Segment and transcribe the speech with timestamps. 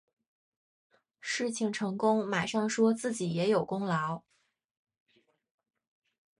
[1.19, 4.23] 事情成功马上说自己也有功劳